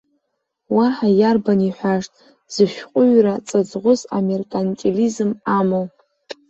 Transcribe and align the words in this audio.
Уаҳа 0.75 1.09
иарбан 1.19 1.59
иҳәашт 1.67 2.13
зышәҟәыҩҩра 2.53 3.33
ҵыҵӷәыс 3.47 4.01
амеркантилизм 4.17 5.29
амоу. 5.57 5.85